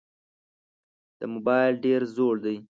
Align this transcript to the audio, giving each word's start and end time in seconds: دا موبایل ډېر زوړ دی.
دا 1.19 1.25
موبایل 1.33 1.73
ډېر 1.85 2.01
زوړ 2.15 2.35
دی. 2.45 2.55